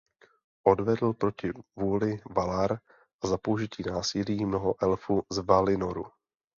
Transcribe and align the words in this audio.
Odvedl 0.67 1.13
proti 1.13 1.49
vůli 1.75 2.21
Valar 2.35 2.79
a 3.23 3.27
za 3.27 3.37
použití 3.37 3.83
násilí 3.83 4.45
mnoho 4.45 4.75
elfů 4.83 5.23
z 5.31 5.37
Valinoru. 5.37 6.03